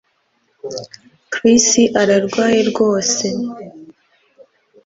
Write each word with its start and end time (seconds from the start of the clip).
Chris 1.33 1.67
ararwaye 2.01 2.61
rwose 2.69 3.25